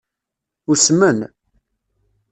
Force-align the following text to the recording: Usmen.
Usmen. 0.71 1.19